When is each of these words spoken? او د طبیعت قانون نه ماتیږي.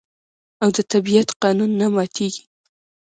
او 0.63 0.69
د 0.75 0.79
طبیعت 0.91 1.29
قانون 1.43 1.71
نه 1.81 1.87
ماتیږي. 1.95 2.43